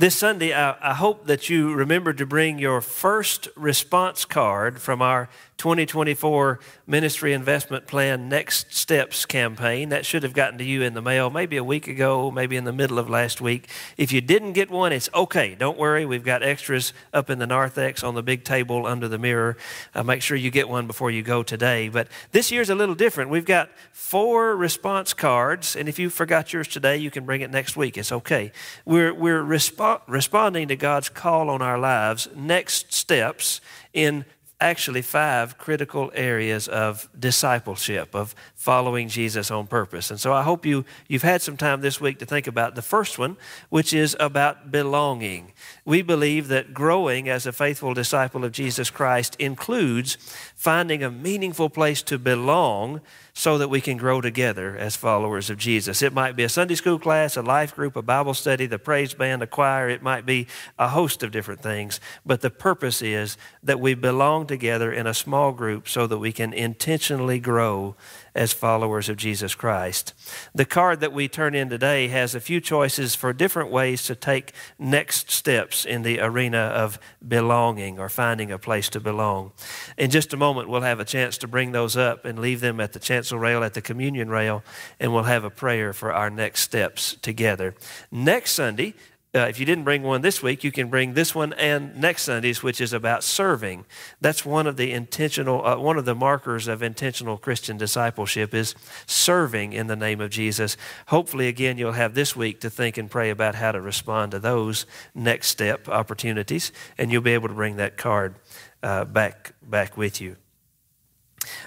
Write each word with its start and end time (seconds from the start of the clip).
This 0.00 0.16
Sunday, 0.16 0.54
I, 0.54 0.76
I, 0.80 0.94
hope 0.94 1.26
that 1.26 1.50
you 1.50 1.74
remember 1.74 2.14
to 2.14 2.24
bring 2.24 2.58
your 2.58 2.80
first 2.80 3.50
response 3.54 4.24
card 4.24 4.80
from 4.80 5.02
our 5.02 5.28
2024 5.60 6.58
Ministry 6.86 7.34
Investment 7.34 7.86
Plan 7.86 8.30
Next 8.30 8.74
Steps 8.74 9.26
campaign. 9.26 9.90
That 9.90 10.06
should 10.06 10.22
have 10.22 10.32
gotten 10.32 10.56
to 10.56 10.64
you 10.64 10.80
in 10.80 10.94
the 10.94 11.02
mail 11.02 11.28
maybe 11.28 11.58
a 11.58 11.62
week 11.62 11.86
ago, 11.86 12.30
maybe 12.30 12.56
in 12.56 12.64
the 12.64 12.72
middle 12.72 12.98
of 12.98 13.10
last 13.10 13.42
week. 13.42 13.68
If 13.98 14.10
you 14.10 14.22
didn't 14.22 14.54
get 14.54 14.70
one, 14.70 14.90
it's 14.90 15.10
okay. 15.14 15.54
Don't 15.54 15.76
worry. 15.76 16.06
We've 16.06 16.24
got 16.24 16.42
extras 16.42 16.94
up 17.12 17.28
in 17.28 17.38
the 17.38 17.46
narthex 17.46 18.02
on 18.02 18.14
the 18.14 18.22
big 18.22 18.42
table 18.42 18.86
under 18.86 19.06
the 19.06 19.18
mirror. 19.18 19.58
Uh, 19.94 20.02
make 20.02 20.22
sure 20.22 20.34
you 20.34 20.50
get 20.50 20.66
one 20.66 20.86
before 20.86 21.10
you 21.10 21.22
go 21.22 21.42
today. 21.42 21.90
But 21.90 22.08
this 22.32 22.50
year's 22.50 22.70
a 22.70 22.74
little 22.74 22.94
different. 22.94 23.28
We've 23.28 23.44
got 23.44 23.68
four 23.92 24.56
response 24.56 25.12
cards, 25.12 25.76
and 25.76 25.90
if 25.90 25.98
you 25.98 26.08
forgot 26.08 26.54
yours 26.54 26.68
today, 26.68 26.96
you 26.96 27.10
can 27.10 27.26
bring 27.26 27.42
it 27.42 27.50
next 27.50 27.76
week. 27.76 27.98
It's 27.98 28.12
okay. 28.12 28.50
We're, 28.86 29.12
we're 29.12 29.42
respo- 29.42 30.00
responding 30.06 30.68
to 30.68 30.76
God's 30.76 31.10
call 31.10 31.50
on 31.50 31.60
our 31.60 31.78
lives, 31.78 32.28
next 32.34 32.94
steps 32.94 33.60
in 33.92 34.24
actually 34.60 35.02
five 35.02 35.56
critical 35.58 36.10
areas 36.14 36.68
of 36.68 37.08
discipleship, 37.18 38.14
of 38.14 38.34
following 38.54 39.08
Jesus 39.08 39.50
on 39.50 39.66
purpose. 39.66 40.10
And 40.10 40.20
so 40.20 40.32
I 40.32 40.42
hope 40.42 40.66
you, 40.66 40.84
you've 41.08 41.22
had 41.22 41.42
some 41.42 41.56
time 41.56 41.80
this 41.80 42.00
week 42.00 42.18
to 42.18 42.26
think 42.26 42.46
about 42.46 42.74
the 42.74 42.82
first 42.82 43.18
one, 43.18 43.36
which 43.70 43.92
is 43.92 44.16
about 44.20 44.70
belonging. 44.70 45.52
We 45.84 46.02
believe 46.02 46.48
that 46.48 46.74
growing 46.74 47.28
as 47.28 47.46
a 47.46 47.52
faithful 47.52 47.94
disciple 47.94 48.44
of 48.44 48.52
Jesus 48.52 48.90
Christ 48.90 49.36
includes 49.38 50.16
finding 50.54 51.02
a 51.02 51.10
meaningful 51.10 51.70
place 51.70 52.02
to 52.02 52.18
belong 52.18 53.00
so 53.40 53.56
that 53.56 53.70
we 53.70 53.80
can 53.80 53.96
grow 53.96 54.20
together 54.20 54.76
as 54.76 54.96
followers 54.96 55.48
of 55.48 55.56
Jesus. 55.56 56.02
It 56.02 56.12
might 56.12 56.36
be 56.36 56.42
a 56.42 56.48
Sunday 56.50 56.74
school 56.74 56.98
class, 56.98 57.38
a 57.38 57.40
life 57.40 57.74
group, 57.74 57.96
a 57.96 58.02
Bible 58.02 58.34
study, 58.34 58.66
the 58.66 58.78
praise 58.78 59.14
band, 59.14 59.42
a 59.42 59.46
choir. 59.46 59.88
It 59.88 60.02
might 60.02 60.26
be 60.26 60.46
a 60.78 60.88
host 60.88 61.22
of 61.22 61.32
different 61.32 61.62
things. 61.62 62.00
But 62.26 62.42
the 62.42 62.50
purpose 62.50 63.00
is 63.00 63.38
that 63.62 63.80
we 63.80 63.94
belong 63.94 64.46
together 64.46 64.92
in 64.92 65.06
a 65.06 65.14
small 65.14 65.52
group 65.52 65.88
so 65.88 66.06
that 66.06 66.18
we 66.18 66.32
can 66.32 66.52
intentionally 66.52 67.40
grow 67.40 67.96
as 68.34 68.52
followers 68.52 69.08
of 69.08 69.16
Jesus 69.16 69.54
Christ. 69.54 70.14
The 70.54 70.64
card 70.64 71.00
that 71.00 71.12
we 71.12 71.26
turn 71.26 71.54
in 71.54 71.68
today 71.68 72.08
has 72.08 72.34
a 72.34 72.40
few 72.40 72.60
choices 72.60 73.14
for 73.14 73.32
different 73.32 73.70
ways 73.70 74.04
to 74.04 74.14
take 74.14 74.52
next 74.78 75.30
steps 75.30 75.84
in 75.84 76.02
the 76.02 76.20
arena 76.20 76.58
of 76.58 76.98
belonging 77.26 77.98
or 77.98 78.08
finding 78.08 78.52
a 78.52 78.58
place 78.58 78.88
to 78.90 79.00
belong. 79.00 79.52
In 79.96 80.10
just 80.10 80.32
a 80.32 80.36
moment, 80.36 80.68
we'll 80.68 80.82
have 80.82 81.00
a 81.00 81.04
chance 81.04 81.38
to 81.38 81.48
bring 81.48 81.72
those 81.72 81.96
up 81.96 82.24
and 82.24 82.38
leave 82.38 82.60
them 82.60 82.80
at 82.80 82.92
the 82.92 83.00
rail, 83.38 83.62
at 83.62 83.74
the 83.74 83.82
communion 83.82 84.28
rail, 84.28 84.62
and 84.98 85.12
we'll 85.12 85.24
have 85.24 85.44
a 85.44 85.50
prayer 85.50 85.92
for 85.92 86.12
our 86.12 86.30
next 86.30 86.62
steps 86.62 87.16
together. 87.22 87.74
Next 88.10 88.52
Sunday, 88.52 88.94
uh, 89.32 89.46
if 89.48 89.60
you 89.60 89.66
didn't 89.66 89.84
bring 89.84 90.02
one 90.02 90.22
this 90.22 90.42
week, 90.42 90.64
you 90.64 90.72
can 90.72 90.88
bring 90.88 91.14
this 91.14 91.36
one 91.36 91.52
and 91.52 91.96
next 91.96 92.22
Sunday's, 92.22 92.64
which 92.64 92.80
is 92.80 92.92
about 92.92 93.22
serving. 93.22 93.84
That's 94.20 94.44
one 94.44 94.66
of 94.66 94.76
the 94.76 94.90
intentional, 94.90 95.64
uh, 95.64 95.78
one 95.78 95.96
of 95.96 96.04
the 96.04 96.16
markers 96.16 96.66
of 96.66 96.82
intentional 96.82 97.38
Christian 97.38 97.76
discipleship 97.76 98.52
is 98.52 98.74
serving 99.06 99.72
in 99.72 99.86
the 99.86 99.94
name 99.94 100.20
of 100.20 100.30
Jesus. 100.30 100.76
Hopefully, 101.06 101.46
again, 101.46 101.78
you'll 101.78 101.92
have 101.92 102.14
this 102.14 102.34
week 102.34 102.60
to 102.62 102.70
think 102.70 102.98
and 102.98 103.08
pray 103.08 103.30
about 103.30 103.54
how 103.54 103.70
to 103.70 103.80
respond 103.80 104.32
to 104.32 104.40
those 104.40 104.84
next 105.14 105.46
step 105.46 105.88
opportunities, 105.88 106.72
and 106.98 107.12
you'll 107.12 107.22
be 107.22 107.34
able 107.34 107.48
to 107.48 107.54
bring 107.54 107.76
that 107.76 107.96
card 107.96 108.34
uh, 108.82 109.04
back 109.04 109.52
back 109.62 109.96
with 109.96 110.20
you. 110.20 110.36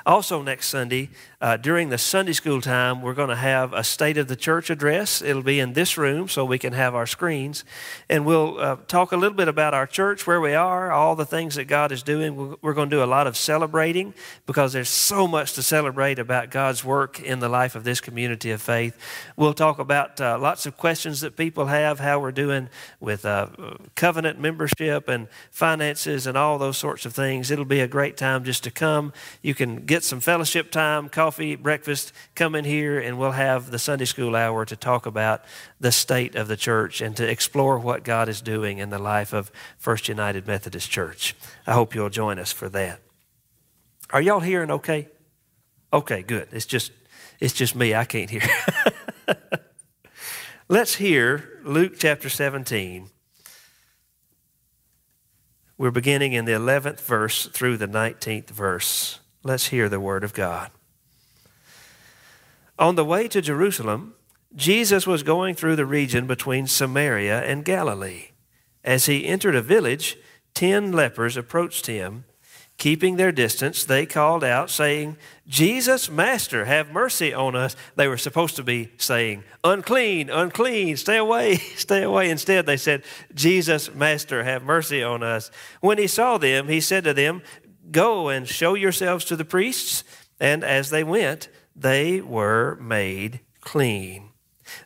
Also, 0.05 0.41
next 0.41 0.67
Sunday, 0.67 1.09
uh, 1.41 1.57
during 1.57 1.89
the 1.89 1.97
Sunday 1.97 2.33
school 2.33 2.61
time, 2.61 3.01
we're 3.01 3.13
going 3.13 3.29
to 3.29 3.35
have 3.35 3.73
a 3.73 3.83
State 3.83 4.17
of 4.17 4.27
the 4.27 4.35
Church 4.35 4.69
address. 4.69 5.21
It'll 5.21 5.43
be 5.43 5.59
in 5.59 5.73
this 5.73 5.97
room 5.97 6.27
so 6.27 6.45
we 6.45 6.57
can 6.57 6.73
have 6.73 6.95
our 6.95 7.05
screens. 7.05 7.65
And 8.09 8.25
we'll 8.25 8.59
uh, 8.59 8.77
talk 8.87 9.11
a 9.11 9.17
little 9.17 9.35
bit 9.35 9.47
about 9.47 9.73
our 9.73 9.85
church, 9.87 10.25
where 10.25 10.39
we 10.39 10.53
are, 10.53 10.91
all 10.91 11.15
the 11.15 11.25
things 11.25 11.55
that 11.55 11.65
God 11.65 11.91
is 11.91 12.03
doing. 12.03 12.57
We're 12.61 12.73
going 12.73 12.89
to 12.89 12.95
do 12.95 13.03
a 13.03 13.05
lot 13.05 13.27
of 13.27 13.35
celebrating 13.35 14.13
because 14.45 14.73
there's 14.73 14.89
so 14.89 15.27
much 15.27 15.53
to 15.53 15.63
celebrate 15.63 16.19
about 16.19 16.49
God's 16.49 16.83
work 16.85 17.19
in 17.19 17.39
the 17.39 17.49
life 17.49 17.75
of 17.75 17.83
this 17.83 17.99
community 17.99 18.51
of 18.51 18.61
faith. 18.61 18.97
We'll 19.35 19.53
talk 19.53 19.79
about 19.79 20.21
uh, 20.21 20.37
lots 20.39 20.65
of 20.65 20.77
questions 20.77 21.21
that 21.21 21.35
people 21.35 21.65
have, 21.65 21.99
how 21.99 22.19
we're 22.19 22.31
doing 22.31 22.69
with 22.99 23.25
uh, 23.25 23.47
covenant 23.95 24.39
membership 24.39 25.09
and 25.09 25.27
finances 25.51 26.27
and 26.27 26.37
all 26.37 26.57
those 26.57 26.77
sorts 26.77 27.05
of 27.05 27.13
things. 27.13 27.51
It'll 27.51 27.65
be 27.65 27.79
a 27.79 27.87
great 27.87 28.17
time 28.17 28.43
just 28.43 28.63
to 28.63 28.71
come. 28.71 29.13
You 29.41 29.53
can 29.53 29.72
get 29.77 30.03
some 30.03 30.19
fellowship 30.19 30.71
time, 30.71 31.09
coffee 31.09 31.55
breakfast, 31.55 32.13
come 32.35 32.55
in 32.55 32.65
here 32.65 32.99
and 32.99 33.17
we'll 33.17 33.31
have 33.31 33.71
the 33.71 33.79
Sunday 33.79 34.05
school 34.05 34.35
hour 34.35 34.65
to 34.65 34.75
talk 34.75 35.05
about 35.05 35.43
the 35.79 35.91
state 35.91 36.35
of 36.35 36.47
the 36.47 36.57
church 36.57 37.01
and 37.01 37.15
to 37.17 37.29
explore 37.29 37.77
what 37.77 38.03
God 38.03 38.29
is 38.29 38.41
doing 38.41 38.77
in 38.77 38.89
the 38.89 38.99
life 38.99 39.33
of 39.33 39.51
First 39.77 40.07
United 40.07 40.47
Methodist 40.47 40.89
Church. 40.89 41.35
I 41.67 41.73
hope 41.73 41.95
you'll 41.95 42.09
join 42.09 42.39
us 42.39 42.51
for 42.51 42.69
that. 42.69 42.99
Are 44.11 44.21
y'all 44.21 44.39
hearing 44.39 44.71
okay? 44.71 45.09
Okay, 45.91 46.23
good. 46.23 46.47
It's 46.51 46.65
just 46.65 46.91
it's 47.39 47.53
just 47.53 47.75
me. 47.75 47.93
I 47.93 48.05
can't 48.05 48.29
hear. 48.29 48.41
Let's 50.69 50.95
hear 50.95 51.59
Luke 51.63 51.95
chapter 51.97 52.29
17. 52.29 53.09
We're 55.77 55.91
beginning 55.91 56.33
in 56.33 56.45
the 56.45 56.53
11th 56.53 57.01
verse 57.01 57.47
through 57.47 57.77
the 57.77 57.87
19th 57.87 58.49
verse. 58.49 59.19
Let's 59.43 59.67
hear 59.67 59.89
the 59.89 59.99
word 59.99 60.23
of 60.23 60.33
God. 60.33 60.71
On 62.79 62.95
the 62.95 63.05
way 63.05 63.27
to 63.27 63.41
Jerusalem, 63.41 64.15
Jesus 64.55 65.05
was 65.05 65.21
going 65.21 65.55
through 65.55 65.75
the 65.75 65.85
region 65.85 66.27
between 66.27 66.65
Samaria 66.65 67.43
and 67.43 67.65
Galilee. 67.65 68.29
As 68.83 69.05
he 69.05 69.25
entered 69.25 69.55
a 69.55 69.61
village, 69.61 70.17
ten 70.53 70.91
lepers 70.91 71.35
approached 71.35 71.87
him. 71.87 72.25
Keeping 72.77 73.17
their 73.17 73.31
distance, 73.31 73.85
they 73.85 74.05
called 74.05 74.43
out, 74.43 74.69
saying, 74.69 75.15
Jesus, 75.47 76.09
Master, 76.09 76.65
have 76.65 76.91
mercy 76.91 77.33
on 77.33 77.55
us. 77.55 77.75
They 77.95 78.07
were 78.07 78.17
supposed 78.17 78.55
to 78.55 78.63
be 78.63 78.91
saying, 78.97 79.43
Unclean, 79.63 80.29
unclean, 80.29 80.97
stay 80.97 81.17
away, 81.17 81.55
stay 81.75 82.01
away. 82.03 82.29
Instead, 82.29 82.65
they 82.65 82.77
said, 82.77 83.03
Jesus, 83.33 83.93
Master, 83.93 84.43
have 84.43 84.63
mercy 84.63 85.03
on 85.03 85.21
us. 85.21 85.51
When 85.81 85.97
he 85.97 86.07
saw 86.07 86.37
them, 86.37 86.67
he 86.67 86.81
said 86.81 87.03
to 87.03 87.13
them, 87.13 87.43
Go 87.91 88.29
and 88.29 88.47
show 88.47 88.73
yourselves 88.73 89.25
to 89.25 89.35
the 89.35 89.45
priests. 89.45 90.03
And 90.39 90.63
as 90.63 90.89
they 90.89 91.03
went, 91.03 91.49
they 91.75 92.21
were 92.21 92.77
made 92.81 93.41
clean. 93.61 94.29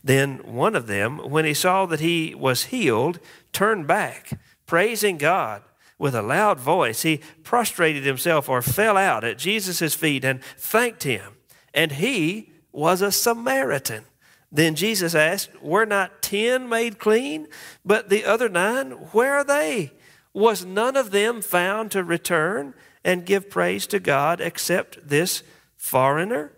Then 0.03 0.39
one 0.39 0.75
of 0.75 0.87
them, 0.87 1.17
when 1.29 1.45
he 1.45 1.53
saw 1.53 1.85
that 1.85 1.99
he 1.99 2.35
was 2.35 2.65
healed, 2.65 3.19
turned 3.53 3.87
back, 3.87 4.31
praising 4.65 5.17
God 5.17 5.63
with 5.97 6.15
a 6.15 6.21
loud 6.21 6.59
voice. 6.59 7.01
He 7.01 7.21
prostrated 7.43 8.05
himself 8.05 8.49
or 8.49 8.61
fell 8.61 8.97
out 8.97 9.23
at 9.23 9.37
Jesus' 9.37 9.95
feet 9.95 10.23
and 10.23 10.43
thanked 10.43 11.03
him. 11.03 11.37
And 11.73 11.93
he 11.93 12.51
was 12.71 13.01
a 13.01 13.11
Samaritan. 13.11 14.05
Then 14.51 14.75
Jesus 14.75 15.13
asked, 15.15 15.61
Were 15.61 15.85
not 15.85 16.21
ten 16.21 16.69
made 16.69 16.99
clean? 16.99 17.47
But 17.83 18.09
the 18.09 18.25
other 18.25 18.49
nine, 18.49 18.91
where 19.11 19.35
are 19.35 19.43
they? 19.43 19.91
Was 20.33 20.65
none 20.65 20.95
of 20.95 21.11
them 21.11 21.41
found 21.41 21.91
to 21.91 22.03
return 22.03 22.73
and 23.07 23.25
give 23.25 23.49
praise 23.49 23.87
to 23.87 23.99
God 23.99 24.41
except 24.41 25.07
this 25.07 25.41
foreigner? 25.77 26.51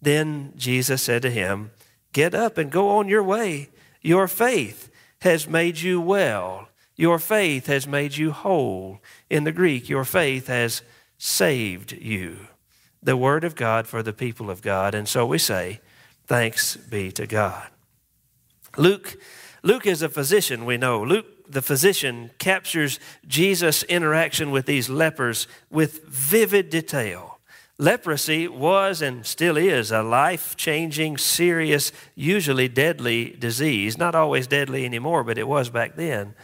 Then 0.00 0.54
Jesus 0.56 1.02
said 1.02 1.20
to 1.22 1.30
him, 1.30 1.72
Get 2.14 2.34
up 2.34 2.56
and 2.56 2.72
go 2.72 2.88
on 2.88 3.06
your 3.06 3.22
way. 3.22 3.68
Your 4.00 4.26
faith 4.26 4.90
has 5.20 5.46
made 5.46 5.78
you 5.78 6.00
well. 6.00 6.68
Your 6.96 7.18
faith 7.18 7.66
has 7.66 7.86
made 7.86 8.16
you 8.16 8.32
whole. 8.32 9.00
In 9.28 9.44
the 9.44 9.52
Greek, 9.52 9.90
your 9.90 10.04
faith 10.04 10.46
has 10.46 10.80
saved 11.18 11.92
you. 11.92 12.48
The 13.02 13.16
word 13.16 13.44
of 13.44 13.54
God 13.54 13.86
for 13.86 14.02
the 14.02 14.14
people 14.14 14.50
of 14.50 14.62
God. 14.62 14.94
And 14.94 15.06
so 15.06 15.26
we 15.26 15.38
say, 15.38 15.80
Thanks 16.26 16.76
be 16.76 17.12
to 17.12 17.26
God. 17.26 17.68
Luke, 18.78 19.18
Luke 19.68 19.86
is 19.86 20.00
a 20.00 20.08
physician, 20.08 20.64
we 20.64 20.78
know. 20.78 21.02
Luke, 21.02 21.26
the 21.46 21.60
physician, 21.60 22.30
captures 22.38 22.98
Jesus' 23.26 23.82
interaction 23.82 24.50
with 24.50 24.64
these 24.64 24.88
lepers 24.88 25.46
with 25.68 26.06
vivid 26.06 26.70
detail. 26.70 27.38
Leprosy 27.76 28.48
was 28.48 29.02
and 29.02 29.26
still 29.26 29.58
is 29.58 29.92
a 29.92 30.02
life 30.02 30.56
changing, 30.56 31.18
serious, 31.18 31.92
usually 32.14 32.66
deadly 32.66 33.36
disease. 33.38 33.98
Not 33.98 34.14
always 34.14 34.46
deadly 34.46 34.86
anymore, 34.86 35.22
but 35.22 35.36
it 35.36 35.46
was 35.46 35.68
back 35.68 35.96
then. 35.96 36.34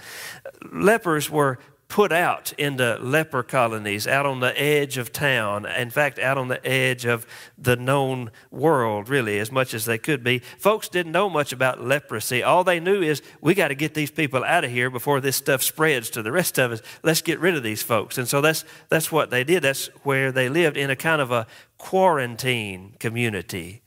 Lepers 0.70 1.30
were 1.30 1.58
put 1.94 2.10
out 2.10 2.52
into 2.58 2.98
leper 3.00 3.44
colonies 3.44 4.04
out 4.04 4.26
on 4.26 4.40
the 4.40 4.60
edge 4.60 4.98
of 4.98 5.12
town. 5.12 5.64
In 5.64 5.90
fact, 5.90 6.18
out 6.18 6.36
on 6.36 6.48
the 6.48 6.66
edge 6.66 7.04
of 7.04 7.24
the 7.56 7.76
known 7.76 8.32
world, 8.50 9.08
really, 9.08 9.38
as 9.38 9.52
much 9.52 9.72
as 9.72 9.84
they 9.84 9.96
could 9.96 10.24
be. 10.24 10.40
Folks 10.58 10.88
didn't 10.88 11.12
know 11.12 11.30
much 11.30 11.52
about 11.52 11.80
leprosy. 11.80 12.42
All 12.42 12.64
they 12.64 12.80
knew 12.80 13.00
is 13.00 13.22
we 13.40 13.54
got 13.54 13.68
to 13.68 13.76
get 13.76 13.94
these 13.94 14.10
people 14.10 14.42
out 14.42 14.64
of 14.64 14.72
here 14.72 14.90
before 14.90 15.20
this 15.20 15.36
stuff 15.36 15.62
spreads 15.62 16.10
to 16.10 16.22
the 16.24 16.32
rest 16.32 16.58
of 16.58 16.72
us. 16.72 16.82
Let's 17.04 17.22
get 17.22 17.38
rid 17.38 17.54
of 17.54 17.62
these 17.62 17.84
folks. 17.84 18.18
And 18.18 18.26
so 18.26 18.40
that's, 18.40 18.64
that's 18.88 19.12
what 19.12 19.30
they 19.30 19.44
did. 19.44 19.62
That's 19.62 19.86
where 20.02 20.32
they 20.32 20.48
lived 20.48 20.76
in 20.76 20.90
a 20.90 20.96
kind 20.96 21.22
of 21.22 21.30
a 21.30 21.46
quarantine 21.78 22.96
community. 22.98 23.82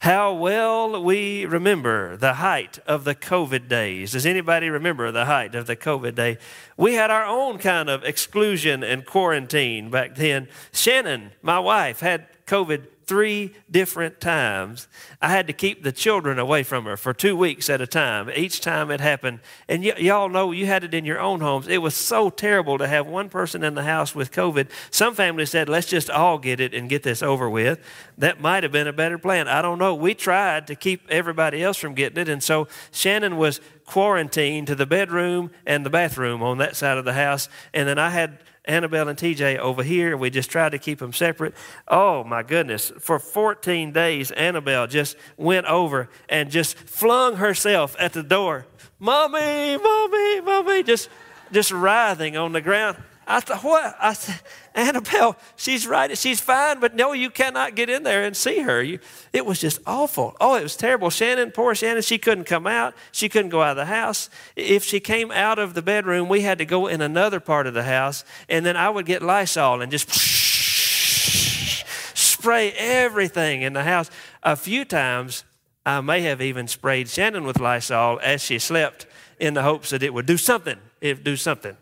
How 0.00 0.32
well 0.32 1.02
we 1.02 1.44
remember 1.44 2.16
the 2.16 2.34
height 2.34 2.78
of 2.86 3.02
the 3.02 3.16
COVID 3.16 3.68
days. 3.68 4.12
Does 4.12 4.26
anybody 4.26 4.70
remember 4.70 5.10
the 5.10 5.24
height 5.24 5.56
of 5.56 5.66
the 5.66 5.74
COVID 5.74 6.14
day? 6.14 6.38
We 6.76 6.94
had 6.94 7.10
our 7.10 7.26
own 7.26 7.58
kind 7.58 7.90
of 7.90 8.04
exclusion 8.04 8.84
and 8.84 9.04
quarantine 9.04 9.90
back 9.90 10.14
then. 10.14 10.48
Shannon, 10.72 11.32
my 11.42 11.58
wife, 11.58 11.98
had 11.98 12.28
COVID 12.46 12.86
three 13.08 13.54
different 13.70 14.20
times. 14.20 14.86
I 15.22 15.30
had 15.30 15.46
to 15.46 15.54
keep 15.54 15.82
the 15.82 15.92
children 15.92 16.38
away 16.38 16.62
from 16.62 16.84
her 16.84 16.98
for 16.98 17.14
two 17.14 17.34
weeks 17.34 17.70
at 17.70 17.80
a 17.80 17.86
time, 17.86 18.30
each 18.36 18.60
time 18.60 18.90
it 18.90 19.00
happened. 19.00 19.40
And 19.66 19.82
y- 19.82 19.94
y'all 19.96 20.28
know 20.28 20.52
you 20.52 20.66
had 20.66 20.84
it 20.84 20.92
in 20.92 21.06
your 21.06 21.18
own 21.18 21.40
homes. 21.40 21.68
It 21.68 21.78
was 21.78 21.94
so 21.94 22.28
terrible 22.28 22.76
to 22.76 22.86
have 22.86 23.06
one 23.06 23.30
person 23.30 23.64
in 23.64 23.74
the 23.74 23.82
house 23.82 24.14
with 24.14 24.30
COVID. 24.30 24.68
Some 24.90 25.14
families 25.14 25.48
said, 25.50 25.70
let's 25.70 25.86
just 25.86 26.10
all 26.10 26.36
get 26.38 26.60
it 26.60 26.74
and 26.74 26.86
get 26.86 27.02
this 27.02 27.22
over 27.22 27.48
with. 27.48 27.80
That 28.18 28.42
might 28.42 28.62
have 28.62 28.72
been 28.72 28.86
a 28.86 28.92
better 28.92 29.16
plan. 29.16 29.48
I 29.48 29.62
don't 29.62 29.78
know. 29.78 29.94
We 29.94 30.12
tried 30.12 30.66
to 30.66 30.74
keep 30.74 31.10
everybody 31.10 31.62
else 31.62 31.78
from 31.78 31.94
getting 31.94 32.18
it. 32.18 32.28
And 32.28 32.42
so 32.42 32.68
Shannon 32.92 33.38
was 33.38 33.62
quarantined 33.86 34.66
to 34.66 34.74
the 34.74 34.84
bedroom 34.86 35.50
and 35.64 35.84
the 35.84 35.90
bathroom 35.90 36.42
on 36.42 36.58
that 36.58 36.76
side 36.76 36.98
of 36.98 37.06
the 37.06 37.14
house. 37.14 37.48
And 37.72 37.88
then 37.88 37.98
I 37.98 38.10
had 38.10 38.38
Annabelle 38.68 39.08
and 39.08 39.18
TJ 39.18 39.58
over 39.58 39.82
here. 39.82 40.16
We 40.16 40.30
just 40.30 40.50
tried 40.50 40.70
to 40.70 40.78
keep 40.78 40.98
them 40.98 41.12
separate. 41.12 41.54
Oh 41.88 42.22
my 42.22 42.42
goodness. 42.42 42.92
For 43.00 43.18
14 43.18 43.92
days, 43.92 44.30
Annabelle 44.30 44.86
just 44.86 45.16
went 45.36 45.66
over 45.66 46.08
and 46.28 46.50
just 46.50 46.76
flung 46.76 47.36
herself 47.36 47.96
at 47.98 48.12
the 48.12 48.22
door. 48.22 48.66
Mommy, 49.00 49.76
mommy, 49.76 50.40
mommy, 50.42 50.82
just, 50.82 51.08
just 51.50 51.72
writhing 51.72 52.36
on 52.36 52.52
the 52.52 52.60
ground. 52.60 52.98
I 53.30 53.40
thought, 53.40 53.62
what? 53.62 53.94
I 54.00 54.14
said, 54.14 54.40
Annabelle, 54.74 55.36
she's 55.54 55.86
right. 55.86 56.16
She's 56.16 56.40
fine, 56.40 56.80
but 56.80 56.94
no, 56.94 57.12
you 57.12 57.28
cannot 57.28 57.74
get 57.74 57.90
in 57.90 58.02
there 58.02 58.24
and 58.24 58.34
see 58.34 58.60
her. 58.60 58.82
You, 58.82 59.00
it 59.34 59.44
was 59.44 59.60
just 59.60 59.80
awful. 59.86 60.34
Oh, 60.40 60.54
it 60.54 60.62
was 60.62 60.76
terrible. 60.76 61.10
Shannon, 61.10 61.50
poor 61.50 61.74
Shannon, 61.74 62.02
she 62.02 62.16
couldn't 62.16 62.44
come 62.44 62.66
out. 62.66 62.94
She 63.12 63.28
couldn't 63.28 63.50
go 63.50 63.60
out 63.60 63.72
of 63.72 63.76
the 63.76 63.84
house. 63.84 64.30
If 64.56 64.82
she 64.82 64.98
came 64.98 65.30
out 65.30 65.58
of 65.58 65.74
the 65.74 65.82
bedroom, 65.82 66.30
we 66.30 66.40
had 66.40 66.56
to 66.56 66.64
go 66.64 66.86
in 66.86 67.02
another 67.02 67.38
part 67.38 67.66
of 67.66 67.74
the 67.74 67.82
house, 67.82 68.24
and 68.48 68.64
then 68.64 68.78
I 68.78 68.88
would 68.88 69.04
get 69.04 69.20
Lysol 69.20 69.82
and 69.82 69.92
just 69.92 70.08
spray 72.16 72.72
everything 72.72 73.60
in 73.60 73.74
the 73.74 73.84
house. 73.84 74.10
A 74.42 74.56
few 74.56 74.86
times, 74.86 75.44
I 75.84 76.00
may 76.00 76.22
have 76.22 76.40
even 76.40 76.66
sprayed 76.66 77.10
Shannon 77.10 77.44
with 77.44 77.60
Lysol 77.60 78.20
as 78.22 78.40
she 78.40 78.58
slept 78.58 79.06
in 79.38 79.52
the 79.52 79.62
hopes 79.62 79.90
that 79.90 80.02
it 80.02 80.14
would 80.14 80.24
do 80.24 80.38
something. 80.38 80.78
It 81.02 81.22
do 81.22 81.36
something. 81.36 81.76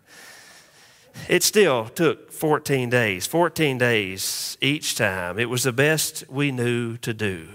It 1.29 1.43
still 1.43 1.89
took 1.89 2.31
14 2.31 2.89
days, 2.91 3.27
14 3.27 3.79
days 3.79 4.57
each 4.61 4.95
time. 4.95 5.39
It 5.39 5.51
was 5.51 5.65
the 5.65 5.73
best 5.73 6.25
we 6.29 6.53
knew 6.53 6.97
to 6.99 7.13
do, 7.13 7.49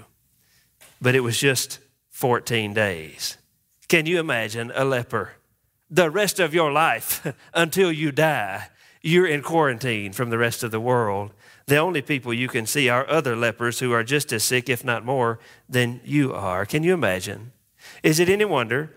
but 1.01 1.15
it 1.15 1.21
was 1.21 1.37
just 1.37 1.79
14 2.09 2.73
days. 2.73 3.37
Can 3.87 4.05
you 4.05 4.19
imagine 4.19 4.71
a 4.75 4.85
leper? 4.85 5.33
The 5.89 6.09
rest 6.09 6.39
of 6.39 6.53
your 6.53 6.71
life 6.71 7.25
until 7.53 7.91
you 7.91 8.11
die, 8.11 8.67
you're 9.01 9.27
in 9.27 9.41
quarantine 9.41 10.13
from 10.13 10.29
the 10.29 10.37
rest 10.37 10.63
of 10.63 10.71
the 10.71 10.79
world. 10.79 11.31
The 11.67 11.77
only 11.77 12.01
people 12.01 12.33
you 12.33 12.47
can 12.47 12.65
see 12.65 12.89
are 12.89 13.09
other 13.09 13.35
lepers 13.35 13.79
who 13.79 13.91
are 13.91 14.03
just 14.03 14.33
as 14.33 14.43
sick, 14.43 14.69
if 14.69 14.83
not 14.83 15.05
more, 15.05 15.39
than 15.69 16.01
you 16.03 16.33
are. 16.33 16.65
Can 16.65 16.83
you 16.83 16.93
imagine? 16.93 17.51
Is 18.03 18.19
it 18.19 18.29
any 18.29 18.45
wonder 18.45 18.91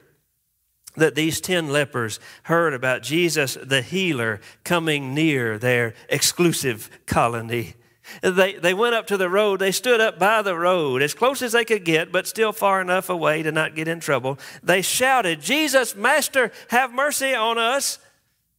that 0.96 1.14
these 1.14 1.40
10 1.40 1.68
lepers 1.68 2.20
heard 2.44 2.74
about 2.74 3.02
Jesus 3.02 3.58
the 3.60 3.82
healer 3.82 4.40
coming 4.62 5.14
near 5.14 5.58
their 5.58 5.94
exclusive 6.08 6.88
colony. 7.06 7.74
They, 8.22 8.54
they 8.54 8.74
went 8.74 8.94
up 8.94 9.06
to 9.08 9.16
the 9.16 9.30
road. 9.30 9.60
They 9.60 9.72
stood 9.72 10.00
up 10.00 10.18
by 10.18 10.42
the 10.42 10.56
road 10.56 11.02
as 11.02 11.14
close 11.14 11.42
as 11.42 11.52
they 11.52 11.64
could 11.64 11.84
get, 11.84 12.12
but 12.12 12.26
still 12.26 12.52
far 12.52 12.80
enough 12.80 13.08
away 13.08 13.42
to 13.42 13.50
not 13.50 13.74
get 13.74 13.88
in 13.88 14.00
trouble. 14.00 14.38
They 14.62 14.82
shouted, 14.82 15.40
Jesus, 15.40 15.96
Master, 15.96 16.52
have 16.68 16.92
mercy 16.92 17.34
on 17.34 17.58
us. 17.58 17.98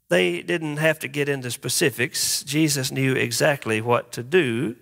They 0.09 0.41
didn't 0.41 0.77
have 0.77 0.99
to 0.99 1.07
get 1.07 1.29
into 1.29 1.51
specifics. 1.51 2.43
Jesus 2.43 2.91
knew 2.91 3.13
exactly 3.13 3.81
what 3.81 4.11
to 4.13 4.23
do. 4.23 4.75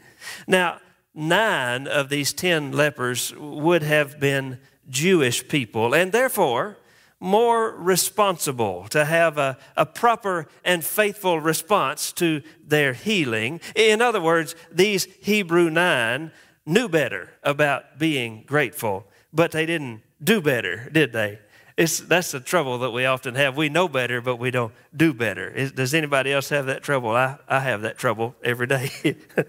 Now, 0.48 0.80
nine 1.14 1.88
of 1.88 2.10
these 2.10 2.34
10 2.34 2.72
lepers 2.72 3.34
would 3.36 3.84
have 3.84 4.20
been 4.20 4.60
Jewish 4.90 5.48
people, 5.48 5.94
and 5.94 6.12
therefore, 6.12 6.78
more 7.24 7.72
responsible 7.72 8.86
to 8.90 9.06
have 9.06 9.38
a, 9.38 9.58
a 9.78 9.86
proper 9.86 10.46
and 10.66 10.84
faithful 10.84 11.40
response 11.40 12.12
to 12.12 12.42
their 12.68 12.92
healing. 12.92 13.62
In 13.78 14.02
other 14.02 14.20
words, 14.20 14.56
these 14.70 15.06
Hebrew 15.22 15.70
nine 15.70 16.34
knew 16.66 16.90
better 16.90 17.30
about 17.42 17.98
being 17.98 18.44
grateful, 18.46 19.08
but 19.32 19.54
they 19.54 19.66
didn't 19.66 20.02
do 20.22 20.42
better, 20.42 20.90
did 20.92 21.14
they? 21.14 21.40
It's, 21.78 22.00
that's 22.00 22.32
the 22.32 22.42
trouble 22.42 22.80
that 22.80 22.92
we 22.92 23.06
often 23.06 23.36
have. 23.36 23.56
We 23.56 23.70
know 23.70 23.88
better, 23.88 24.20
but 24.20 24.36
we 24.36 24.52
don't 24.52 24.74
do 24.94 25.14
better. 25.14 25.50
Is, 25.50 25.72
does 25.72 25.94
anybody 25.94 26.34
else 26.34 26.50
have 26.50 26.66
that 26.66 26.84
trouble? 26.84 27.12
I, 27.12 27.38
I 27.48 27.62
have 27.62 27.84
that 27.84 27.98
trouble 27.98 28.36
every 28.44 28.68
day. 28.68 29.16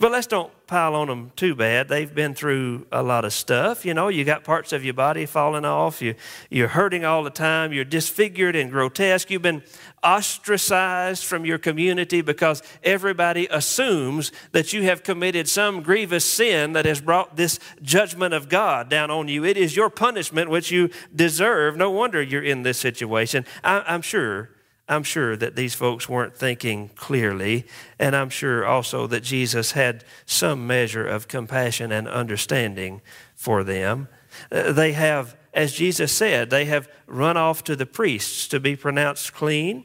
but 0.00 0.12
let's 0.12 0.28
don't 0.28 0.52
pile 0.68 0.94
on 0.94 1.08
them 1.08 1.32
too 1.34 1.56
bad. 1.56 1.88
They've 1.88 2.14
been 2.14 2.32
through 2.32 2.86
a 2.92 3.02
lot 3.02 3.24
of 3.24 3.32
stuff. 3.32 3.84
You 3.84 3.94
know, 3.94 4.06
you 4.06 4.24
got 4.24 4.44
parts 4.44 4.72
of 4.72 4.84
your 4.84 4.94
body 4.94 5.26
falling 5.26 5.64
off. 5.64 6.00
You, 6.00 6.14
you're 6.50 6.68
hurting 6.68 7.04
all 7.04 7.24
the 7.24 7.30
time. 7.30 7.72
You're 7.72 7.84
disfigured 7.84 8.54
and 8.54 8.70
grotesque. 8.70 9.28
You've 9.28 9.42
been 9.42 9.62
ostracized 10.04 11.24
from 11.24 11.44
your 11.44 11.58
community 11.58 12.20
because 12.20 12.62
everybody 12.84 13.48
assumes 13.50 14.30
that 14.52 14.72
you 14.72 14.84
have 14.84 15.02
committed 15.02 15.48
some 15.48 15.82
grievous 15.82 16.24
sin 16.24 16.74
that 16.74 16.84
has 16.84 17.00
brought 17.00 17.34
this 17.34 17.58
judgment 17.82 18.34
of 18.34 18.48
God 18.48 18.88
down 18.88 19.10
on 19.10 19.26
you. 19.26 19.44
It 19.44 19.56
is 19.56 19.74
your 19.74 19.90
punishment 19.90 20.48
which 20.48 20.70
you 20.70 20.90
deserve. 21.12 21.76
No 21.76 21.90
wonder 21.90 22.22
you're 22.22 22.42
in 22.42 22.62
this 22.62 22.78
situation. 22.78 23.44
I, 23.64 23.82
I'm 23.86 24.02
sure 24.02 24.50
I'm 24.88 25.02
sure 25.02 25.36
that 25.36 25.54
these 25.54 25.74
folks 25.74 26.08
weren't 26.08 26.34
thinking 26.34 26.88
clearly, 26.90 27.66
and 27.98 28.16
I'm 28.16 28.30
sure 28.30 28.64
also 28.64 29.06
that 29.08 29.22
Jesus 29.22 29.72
had 29.72 30.02
some 30.24 30.66
measure 30.66 31.06
of 31.06 31.28
compassion 31.28 31.92
and 31.92 32.08
understanding 32.08 33.02
for 33.34 33.62
them. 33.62 34.08
Uh, 34.50 34.72
they 34.72 34.92
have, 34.92 35.36
as 35.52 35.74
Jesus 35.74 36.10
said, 36.10 36.48
they 36.48 36.64
have 36.64 36.88
run 37.06 37.36
off 37.36 37.62
to 37.64 37.76
the 37.76 37.86
priests 37.86 38.48
to 38.48 38.58
be 38.58 38.76
pronounced 38.76 39.34
clean, 39.34 39.84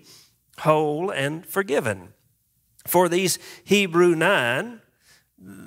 whole, 0.60 1.10
and 1.10 1.46
forgiven. 1.46 2.14
For 2.88 3.10
these 3.10 3.40
Hebrew 3.64 4.16
nine, 4.16 4.80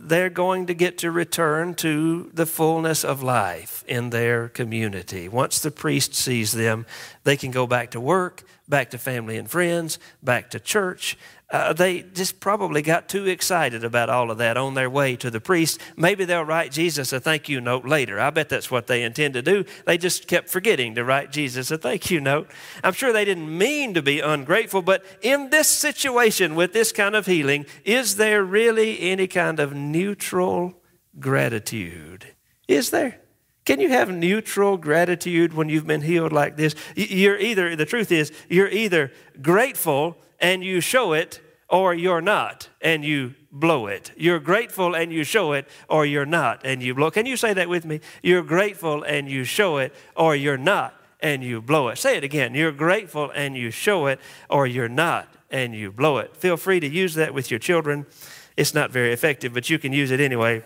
they're 0.08 0.30
going 0.30 0.66
to 0.66 0.74
get 0.74 0.98
to 0.98 1.10
return 1.10 1.74
to 1.74 2.30
the 2.32 2.46
fullness 2.46 3.04
of 3.04 3.22
life 3.22 3.84
in 3.86 4.10
their 4.10 4.48
community. 4.48 5.28
Once 5.28 5.60
the 5.60 5.70
priest 5.70 6.14
sees 6.14 6.52
them, 6.52 6.86
They 7.26 7.36
can 7.36 7.50
go 7.50 7.66
back 7.66 7.90
to 7.90 8.00
work, 8.00 8.44
back 8.68 8.90
to 8.90 8.98
family 8.98 9.36
and 9.36 9.50
friends, 9.50 9.98
back 10.22 10.48
to 10.50 10.60
church. 10.60 11.18
Uh, 11.50 11.72
they 11.72 12.02
just 12.02 12.40
probably 12.40 12.82
got 12.82 13.08
too 13.08 13.26
excited 13.26 13.84
about 13.84 14.08
all 14.08 14.30
of 14.30 14.38
that 14.38 14.56
on 14.56 14.74
their 14.74 14.90
way 14.90 15.14
to 15.16 15.30
the 15.30 15.40
priest. 15.40 15.80
Maybe 15.96 16.24
they'll 16.24 16.44
write 16.44 16.72
Jesus 16.72 17.12
a 17.12 17.20
thank 17.20 17.48
you 17.48 17.60
note 17.60 17.84
later. 17.84 18.20
I 18.20 18.30
bet 18.30 18.48
that's 18.48 18.70
what 18.70 18.86
they 18.86 19.02
intend 19.02 19.34
to 19.34 19.42
do. 19.42 19.64
They 19.86 19.98
just 19.98 20.28
kept 20.28 20.48
forgetting 20.48 20.96
to 20.96 21.04
write 21.04 21.32
Jesus 21.32 21.70
a 21.72 21.78
thank 21.78 22.10
you 22.10 22.20
note. 22.20 22.48
I'm 22.82 22.92
sure 22.92 23.12
they 23.12 23.24
didn't 23.24 23.56
mean 23.56 23.94
to 23.94 24.02
be 24.02 24.20
ungrateful, 24.20 24.82
but 24.82 25.04
in 25.20 25.50
this 25.50 25.68
situation 25.68 26.54
with 26.54 26.72
this 26.72 26.92
kind 26.92 27.16
of 27.16 27.26
healing, 27.26 27.66
is 27.84 28.16
there 28.16 28.44
really 28.44 29.00
any 29.00 29.26
kind 29.26 29.58
of 29.58 29.74
neutral 29.96 30.74
gratitude? 31.18 32.26
Is 32.68 32.90
there? 32.90 33.20
Can 33.64 33.80
you 33.80 33.88
have 33.88 34.10
neutral 34.10 34.76
gratitude 34.76 35.54
when 35.54 35.68
you've 35.68 35.86
been 35.86 36.02
healed 36.02 36.32
like 36.32 36.56
this? 36.56 36.74
You're 36.94 37.38
either, 37.38 37.74
the 37.74 37.86
truth 37.86 38.12
is, 38.12 38.30
you're 38.48 38.68
either 38.68 39.10
grateful 39.40 40.18
and 40.38 40.62
you 40.62 40.80
show 40.80 41.14
it, 41.14 41.40
or 41.68 41.94
you're 41.94 42.20
not 42.20 42.68
and 42.80 43.04
you 43.04 43.34
blow 43.50 43.86
it. 43.86 44.12
You're 44.16 44.38
grateful 44.38 44.94
and 44.94 45.12
you 45.12 45.24
show 45.24 45.52
it, 45.52 45.68
or 45.88 46.06
you're 46.06 46.26
not 46.26 46.60
and 46.64 46.80
you 46.82 46.94
blow. 46.94 47.10
Can 47.10 47.26
you 47.26 47.36
say 47.36 47.54
that 47.54 47.68
with 47.68 47.84
me? 47.84 48.00
You're 48.22 48.42
grateful 48.42 49.02
and 49.02 49.28
you 49.28 49.42
show 49.42 49.78
it, 49.78 49.92
or 50.14 50.36
you're 50.36 50.58
not 50.58 50.94
and 51.18 51.42
you 51.42 51.60
blow 51.60 51.88
it. 51.88 51.98
Say 51.98 52.16
it 52.18 52.22
again. 52.22 52.54
You're 52.54 52.70
grateful 52.70 53.32
and 53.34 53.56
you 53.56 53.70
show 53.72 54.06
it, 54.06 54.20
or 54.48 54.66
you're 54.66 54.88
not 54.88 55.34
and 55.50 55.74
you 55.74 55.90
blow 55.90 56.18
it. 56.18 56.36
Feel 56.36 56.56
free 56.56 56.78
to 56.78 56.86
use 56.86 57.14
that 57.14 57.34
with 57.34 57.50
your 57.50 57.58
children. 57.58 58.06
It's 58.56 58.72
not 58.72 58.90
very 58.90 59.12
effective, 59.12 59.52
but 59.52 59.68
you 59.68 59.78
can 59.78 59.92
use 59.92 60.10
it 60.10 60.20
anyway. 60.20 60.62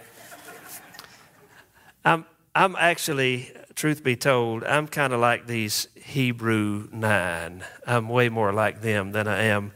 I'm, 2.05 2.25
I'm 2.55 2.77
actually, 2.77 3.53
truth 3.75 4.05
be 4.05 4.17
told, 4.17 4.65
I'm 4.65 4.87
kind 4.87 5.13
of 5.13 5.21
like 5.21 5.47
these 5.47 5.89
Hebrew 5.97 6.89
nine. 6.93 7.65
I'm 7.87 8.09
way 8.09 8.29
more 8.29 8.53
like 8.53 8.81
them 8.81 9.13
than 9.13 9.27
I 9.27 9.43
am 9.45 9.73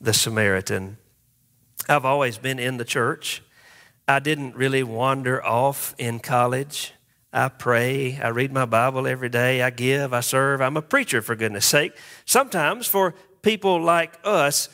the 0.00 0.12
Samaritan. 0.12 0.98
I've 1.88 2.04
always 2.04 2.38
been 2.38 2.58
in 2.58 2.76
the 2.76 2.84
church. 2.84 3.42
I 4.06 4.18
didn't 4.18 4.54
really 4.54 4.82
wander 4.82 5.42
off 5.42 5.94
in 5.98 6.20
college. 6.20 6.92
I 7.32 7.48
pray, 7.48 8.18
I 8.22 8.28
read 8.28 8.52
my 8.52 8.64
Bible 8.64 9.08
every 9.08 9.28
day, 9.28 9.60
I 9.62 9.70
give, 9.70 10.12
I 10.12 10.20
serve. 10.20 10.60
I'm 10.60 10.76
a 10.76 10.82
preacher, 10.82 11.20
for 11.20 11.34
goodness 11.34 11.66
sake. 11.66 11.96
Sometimes 12.24 12.86
for 12.86 13.14
people 13.42 13.82
like 13.82 14.20
us, 14.22 14.68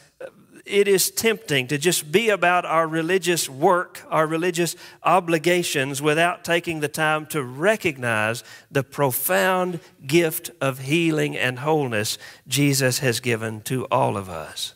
it 0.71 0.89
is 0.89 1.11
tempting 1.11 1.67
to 1.69 1.79
just 1.79 2.11
be 2.11 2.31
about 2.31 2.65
our 2.65 2.87
religious 2.87 3.49
work, 3.49 4.03
our 4.09 4.27
religious 4.27 4.77
obligations, 5.03 6.01
without 6.01 6.45
taking 6.45 6.81
the 6.81 6.89
time 6.89 7.27
to 7.27 7.43
recognize 7.43 8.45
the 8.71 8.83
profound 8.83 9.81
gift 10.07 10.51
of 10.61 10.81
healing 10.81 11.37
and 11.37 11.59
wholeness 11.59 12.19
Jesus 12.47 13.01
has 13.01 13.21
given 13.21 13.61
to 13.63 13.85
all 13.87 14.17
of 14.17 14.29
us. 14.29 14.75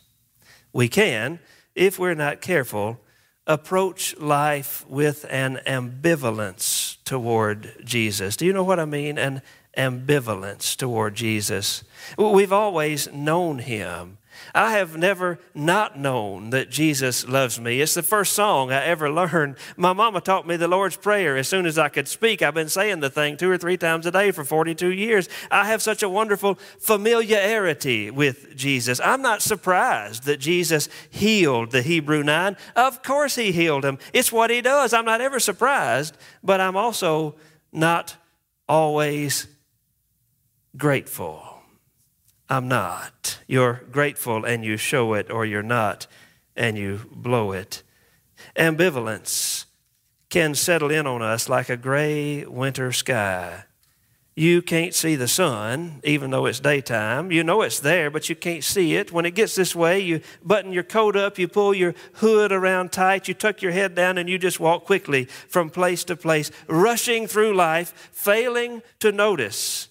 We 0.73 0.89
can, 0.89 1.39
if 1.73 1.97
we're 1.97 2.15
not 2.15 2.41
careful, 2.41 2.99
approach 3.47 4.17
life 4.17 4.85
with 4.89 5.25
an 5.29 5.59
ambivalence 5.67 6.97
toward 7.05 7.73
Jesus. 7.83 8.35
Do 8.35 8.45
you 8.45 8.53
know 8.53 8.63
what 8.63 8.79
I 8.79 8.85
mean? 8.85 9.17
An 9.17 9.41
ambivalence 9.77 10.75
toward 10.75 11.15
Jesus. 11.15 11.83
We've 12.17 12.53
always 12.53 13.11
known 13.11 13.59
him. 13.59 14.17
I 14.53 14.73
have 14.73 14.97
never 14.97 15.39
not 15.53 15.97
known 15.97 16.49
that 16.51 16.69
Jesus 16.69 17.27
loves 17.27 17.59
me. 17.59 17.81
It's 17.81 17.93
the 17.93 18.03
first 18.03 18.33
song 18.33 18.71
I 18.71 18.85
ever 18.85 19.09
learned. 19.11 19.57
My 19.77 19.93
mama 19.93 20.21
taught 20.21 20.47
me 20.47 20.57
the 20.57 20.67
Lord's 20.67 20.97
Prayer 20.97 21.37
as 21.37 21.47
soon 21.47 21.65
as 21.65 21.77
I 21.77 21.89
could 21.89 22.07
speak. 22.07 22.41
I've 22.41 22.53
been 22.53 22.69
saying 22.69 22.99
the 22.99 23.09
thing 23.09 23.37
two 23.37 23.49
or 23.49 23.57
three 23.57 23.77
times 23.77 24.05
a 24.05 24.11
day 24.11 24.31
for 24.31 24.43
42 24.43 24.91
years. 24.91 25.29
I 25.49 25.65
have 25.65 25.81
such 25.81 26.03
a 26.03 26.09
wonderful 26.09 26.55
familiarity 26.79 28.11
with 28.11 28.55
Jesus. 28.55 28.99
I'm 28.99 29.21
not 29.21 29.41
surprised 29.41 30.23
that 30.23 30.39
Jesus 30.39 30.89
healed 31.09 31.71
the 31.71 31.81
Hebrew 31.81 32.23
nine. 32.23 32.57
Of 32.75 33.03
course, 33.03 33.35
he 33.35 33.51
healed 33.51 33.85
him. 33.85 33.99
It's 34.13 34.31
what 34.31 34.49
he 34.49 34.61
does. 34.61 34.93
I'm 34.93 35.05
not 35.05 35.21
ever 35.21 35.39
surprised, 35.39 36.17
but 36.43 36.61
I'm 36.61 36.75
also 36.75 37.35
not 37.71 38.15
always 38.67 39.47
grateful. 40.77 41.54
I'm 42.49 42.67
not. 42.67 43.39
You're 43.47 43.83
grateful 43.91 44.45
and 44.45 44.63
you 44.63 44.77
show 44.77 45.13
it, 45.13 45.31
or 45.31 45.45
you're 45.45 45.63
not 45.63 46.07
and 46.55 46.77
you 46.77 47.01
blow 47.11 47.51
it. 47.51 47.83
Ambivalence 48.55 49.65
can 50.29 50.55
settle 50.55 50.91
in 50.91 51.07
on 51.07 51.21
us 51.21 51.49
like 51.49 51.69
a 51.69 51.77
gray 51.77 52.45
winter 52.45 52.91
sky. 52.91 53.65
You 54.37 54.61
can't 54.61 54.93
see 54.93 55.15
the 55.15 55.29
sun, 55.29 56.01
even 56.03 56.29
though 56.29 56.45
it's 56.45 56.59
daytime. 56.59 57.31
You 57.31 57.41
know 57.41 57.61
it's 57.61 57.79
there, 57.79 58.09
but 58.09 58.27
you 58.27 58.35
can't 58.35 58.65
see 58.65 58.95
it. 58.95 59.13
When 59.13 59.25
it 59.25 59.33
gets 59.33 59.55
this 59.55 59.73
way, 59.73 60.01
you 60.01 60.19
button 60.43 60.73
your 60.73 60.83
coat 60.83 61.15
up, 61.15 61.39
you 61.39 61.47
pull 61.47 61.73
your 61.73 61.95
hood 62.15 62.51
around 62.51 62.91
tight, 62.91 63.29
you 63.29 63.33
tuck 63.33 63.61
your 63.61 63.71
head 63.71 63.95
down, 63.95 64.17
and 64.17 64.27
you 64.27 64.37
just 64.37 64.59
walk 64.59 64.83
quickly 64.83 65.25
from 65.25 65.69
place 65.69 66.03
to 66.05 66.17
place, 66.17 66.51
rushing 66.67 67.27
through 67.27 67.53
life, 67.53 68.09
failing 68.11 68.81
to 68.99 69.13
notice 69.13 69.87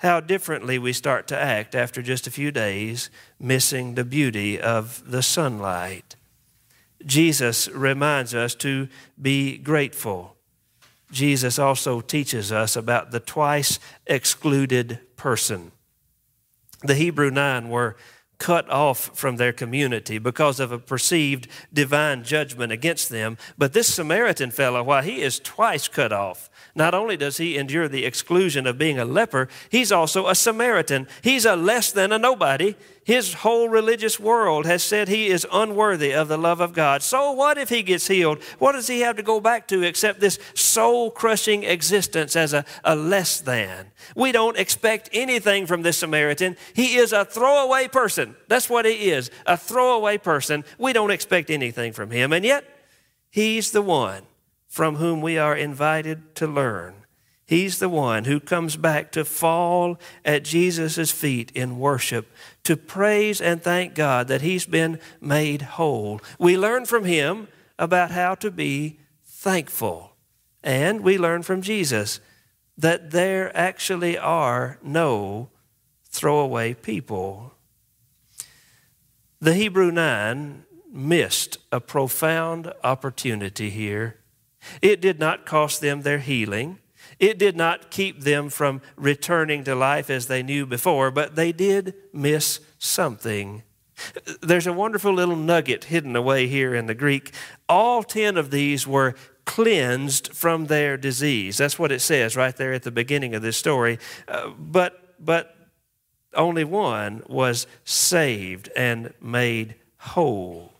how 0.00 0.18
differently 0.18 0.78
we 0.78 0.94
start 0.94 1.28
to 1.28 1.38
act 1.38 1.74
after 1.74 2.00
just 2.00 2.26
a 2.26 2.30
few 2.30 2.50
days, 2.50 3.10
missing 3.38 3.94
the 3.94 4.04
beauty 4.04 4.58
of 4.58 5.02
the 5.10 5.22
sunlight. 5.22 6.16
Jesus 7.04 7.68
reminds 7.68 8.34
us 8.34 8.54
to 8.56 8.88
be 9.20 9.58
grateful. 9.58 10.36
Jesus 11.12 11.58
also 11.58 12.00
teaches 12.00 12.50
us 12.50 12.76
about 12.76 13.10
the 13.10 13.20
twice 13.20 13.78
excluded 14.06 15.00
person. 15.16 15.70
The 16.82 16.94
Hebrew 16.94 17.30
nine 17.30 17.68
were 17.68 17.96
cut 18.40 18.68
off 18.68 19.16
from 19.16 19.36
their 19.36 19.52
community 19.52 20.18
because 20.18 20.58
of 20.58 20.72
a 20.72 20.78
perceived 20.78 21.46
divine 21.72 22.24
judgment 22.24 22.72
against 22.72 23.10
them. 23.10 23.38
But 23.56 23.72
this 23.72 23.94
Samaritan 23.94 24.50
fellow, 24.50 24.82
why, 24.82 25.02
he 25.02 25.20
is 25.20 25.38
twice 25.38 25.86
cut 25.86 26.12
off. 26.12 26.50
Not 26.74 26.94
only 26.94 27.16
does 27.16 27.36
he 27.36 27.56
endure 27.56 27.86
the 27.86 28.04
exclusion 28.04 28.66
of 28.66 28.78
being 28.78 28.98
a 28.98 29.04
leper, 29.04 29.48
he's 29.70 29.92
also 29.92 30.26
a 30.26 30.34
Samaritan. 30.34 31.06
He's 31.22 31.44
a 31.44 31.54
less 31.54 31.92
than 31.92 32.10
a 32.10 32.18
nobody. 32.18 32.74
His 33.10 33.34
whole 33.34 33.68
religious 33.68 34.20
world 34.20 34.66
has 34.66 34.84
said 34.84 35.08
he 35.08 35.30
is 35.30 35.44
unworthy 35.52 36.14
of 36.14 36.28
the 36.28 36.38
love 36.38 36.60
of 36.60 36.72
God. 36.72 37.02
So, 37.02 37.32
what 37.32 37.58
if 37.58 37.68
he 37.68 37.82
gets 37.82 38.06
healed? 38.06 38.40
What 38.60 38.70
does 38.70 38.86
he 38.86 39.00
have 39.00 39.16
to 39.16 39.22
go 39.24 39.40
back 39.40 39.66
to 39.66 39.82
except 39.82 40.20
this 40.20 40.38
soul 40.54 41.10
crushing 41.10 41.64
existence 41.64 42.36
as 42.36 42.52
a, 42.52 42.64
a 42.84 42.94
less 42.94 43.40
than? 43.40 43.90
We 44.14 44.30
don't 44.30 44.56
expect 44.56 45.10
anything 45.12 45.66
from 45.66 45.82
this 45.82 45.98
Samaritan. 45.98 46.56
He 46.72 46.98
is 46.98 47.12
a 47.12 47.24
throwaway 47.24 47.88
person. 47.88 48.36
That's 48.46 48.70
what 48.70 48.84
he 48.84 49.10
is 49.10 49.32
a 49.44 49.56
throwaway 49.56 50.16
person. 50.16 50.62
We 50.78 50.92
don't 50.92 51.10
expect 51.10 51.50
anything 51.50 51.92
from 51.92 52.12
him. 52.12 52.32
And 52.32 52.44
yet, 52.44 52.64
he's 53.28 53.72
the 53.72 53.82
one 53.82 54.22
from 54.68 54.94
whom 54.94 55.20
we 55.20 55.36
are 55.36 55.56
invited 55.56 56.36
to 56.36 56.46
learn. 56.46 56.99
He's 57.50 57.80
the 57.80 57.88
one 57.88 58.26
who 58.26 58.38
comes 58.38 58.76
back 58.76 59.10
to 59.10 59.24
fall 59.24 59.98
at 60.24 60.44
Jesus' 60.44 61.10
feet 61.10 61.50
in 61.50 61.80
worship, 61.80 62.30
to 62.62 62.76
praise 62.76 63.40
and 63.40 63.60
thank 63.60 63.96
God 63.96 64.28
that 64.28 64.40
he's 64.40 64.66
been 64.66 65.00
made 65.20 65.62
whole. 65.62 66.20
We 66.38 66.56
learn 66.56 66.86
from 66.86 67.06
him 67.06 67.48
about 67.76 68.12
how 68.12 68.36
to 68.36 68.52
be 68.52 69.00
thankful. 69.24 70.12
And 70.62 71.00
we 71.00 71.18
learn 71.18 71.42
from 71.42 71.60
Jesus 71.60 72.20
that 72.78 73.10
there 73.10 73.50
actually 73.56 74.16
are 74.16 74.78
no 74.80 75.50
throwaway 76.04 76.74
people. 76.74 77.54
The 79.40 79.54
Hebrew 79.54 79.90
nine 79.90 80.66
missed 80.88 81.58
a 81.72 81.80
profound 81.80 82.72
opportunity 82.84 83.70
here 83.70 84.20
it 84.82 85.00
did 85.00 85.18
not 85.18 85.46
cost 85.46 85.80
them 85.80 86.02
their 86.02 86.18
healing. 86.18 86.79
It 87.20 87.38
did 87.38 87.54
not 87.54 87.90
keep 87.90 88.22
them 88.22 88.48
from 88.48 88.80
returning 88.96 89.62
to 89.64 89.74
life 89.74 90.08
as 90.08 90.26
they 90.26 90.42
knew 90.42 90.64
before, 90.64 91.10
but 91.10 91.36
they 91.36 91.52
did 91.52 91.94
miss 92.12 92.60
something. 92.78 93.62
There's 94.40 94.66
a 94.66 94.72
wonderful 94.72 95.12
little 95.12 95.36
nugget 95.36 95.84
hidden 95.84 96.16
away 96.16 96.46
here 96.46 96.74
in 96.74 96.86
the 96.86 96.94
Greek. 96.94 97.34
All 97.68 98.02
10 98.02 98.38
of 98.38 98.50
these 98.50 98.86
were 98.86 99.14
cleansed 99.44 100.32
from 100.32 100.66
their 100.66 100.96
disease. 100.96 101.58
That's 101.58 101.78
what 101.78 101.92
it 101.92 102.00
says 102.00 102.36
right 102.36 102.56
there 102.56 102.72
at 102.72 102.84
the 102.84 102.90
beginning 102.90 103.34
of 103.34 103.42
this 103.42 103.58
story. 103.58 103.98
Uh, 104.26 104.50
but, 104.58 105.14
but 105.18 105.54
only 106.34 106.64
one 106.64 107.22
was 107.28 107.66
saved 107.84 108.70
and 108.74 109.12
made 109.20 109.74
whole. 109.98 110.72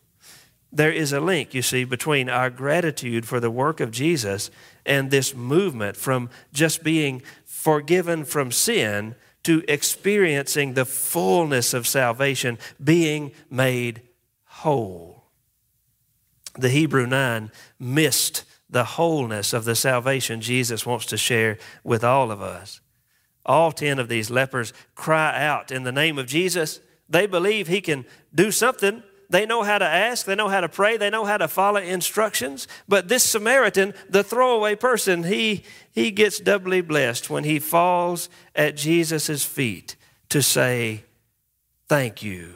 There 0.73 0.93
is 0.93 1.13
a 1.13 1.21
link, 1.21 1.53
you 1.53 1.63
see, 1.63 1.85
between 1.85 2.29
our 2.29 2.49
gratitude 2.49 3.27
for 3.27 3.41
the 3.41 3.51
work 3.51 3.81
of 3.81 3.91
Jesus 3.91 4.51
and 4.91 5.11
this 5.11 5.35
movement 5.37 5.97
from 5.97 6.29
just 6.53 6.83
being 6.83 7.23
forgiven 7.45 8.25
from 8.25 8.51
sin 8.51 9.15
to 9.45 9.63
experiencing 9.69 10.75
the 10.75 10.85
fullness 10.85 11.73
of 11.73 11.87
salvation, 11.87 12.59
being 12.83 13.31
made 13.49 14.03
whole. 14.45 15.25
The 16.59 16.69
Hebrew 16.69 17.07
9 17.07 17.53
missed 17.79 18.45
the 18.69 18.85
wholeness 18.85 19.53
of 19.53 19.65
the 19.65 19.77
salvation 19.77 20.41
Jesus 20.41 20.85
wants 20.85 21.07
to 21.07 21.17
share 21.17 21.57
with 21.85 22.03
all 22.03 22.33
of 22.33 22.43
us. 22.43 22.81
All 23.47 23.71
10 23.71 24.01
of 24.01 24.09
these 24.09 24.29
lepers 24.29 24.73
cry 24.97 25.43
out 25.43 25.71
in 25.71 25.85
the 25.85 25.93
name 25.93 26.19
of 26.19 26.27
Jesus. 26.27 26.81
They 27.09 27.27
believe 27.27 27.69
he 27.69 27.81
can 27.81 28.05
do 28.35 28.51
something. 28.51 29.05
They 29.31 29.47
know 29.47 29.63
how 29.63 29.79
to 29.79 29.87
ask, 29.87 30.27
they 30.27 30.35
know 30.35 30.49
how 30.49 30.61
to 30.61 30.69
pray, 30.69 30.97
they 30.97 31.09
know 31.09 31.25
how 31.25 31.37
to 31.37 31.47
follow 31.47 31.81
instructions. 31.81 32.67
But 32.89 33.07
this 33.07 33.23
Samaritan, 33.23 33.95
the 34.09 34.25
throwaway 34.25 34.75
person, 34.75 35.23
he, 35.23 35.63
he 35.93 36.11
gets 36.11 36.41
doubly 36.41 36.81
blessed 36.81 37.31
when 37.31 37.45
he 37.45 37.61
falls 37.61 38.29
at 38.57 38.77
Jesus' 38.77 39.45
feet 39.45 39.95
to 40.31 40.43
say, 40.43 41.05
Thank 41.89 42.23
you. 42.23 42.55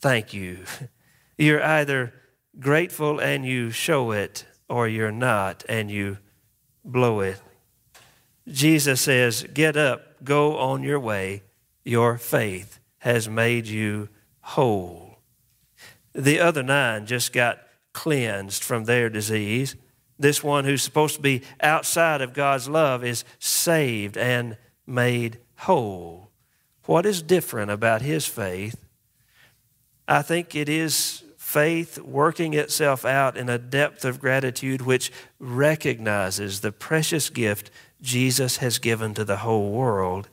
Thank 0.00 0.34
you. 0.34 0.58
You're 1.38 1.62
either 1.62 2.14
grateful 2.58 3.20
and 3.20 3.46
you 3.46 3.70
show 3.70 4.10
it, 4.10 4.44
or 4.68 4.86
you're 4.86 5.10
not 5.12 5.64
and 5.68 5.90
you 5.90 6.18
blow 6.84 7.20
it. 7.20 7.40
Jesus 8.46 9.00
says, 9.00 9.46
Get 9.54 9.76
up, 9.76 10.22
go 10.24 10.58
on 10.58 10.82
your 10.82 11.00
way. 11.00 11.42
Your 11.84 12.18
faith 12.18 12.78
has 12.98 13.28
made 13.28 13.66
you 13.66 14.08
whole. 14.40 15.09
The 16.12 16.40
other 16.40 16.62
nine 16.62 17.06
just 17.06 17.32
got 17.32 17.60
cleansed 17.92 18.62
from 18.62 18.84
their 18.84 19.08
disease. 19.08 19.76
This 20.18 20.42
one 20.42 20.64
who's 20.64 20.82
supposed 20.82 21.16
to 21.16 21.22
be 21.22 21.42
outside 21.60 22.20
of 22.20 22.34
God's 22.34 22.68
love 22.68 23.04
is 23.04 23.24
saved 23.38 24.16
and 24.16 24.56
made 24.86 25.38
whole. 25.56 26.30
What 26.84 27.06
is 27.06 27.22
different 27.22 27.70
about 27.70 28.02
his 28.02 28.26
faith? 28.26 28.84
I 30.08 30.22
think 30.22 30.54
it 30.54 30.68
is 30.68 31.22
faith 31.36 31.98
working 31.98 32.54
itself 32.54 33.04
out 33.04 33.36
in 33.36 33.48
a 33.48 33.58
depth 33.58 34.04
of 34.04 34.20
gratitude 34.20 34.82
which 34.82 35.10
recognizes 35.38 36.60
the 36.60 36.72
precious 36.72 37.30
gift 37.30 37.70
Jesus 38.02 38.58
has 38.58 38.78
given 38.78 39.14
to 39.14 39.24
the 39.24 39.38
whole 39.38 39.70
world. 39.70 40.28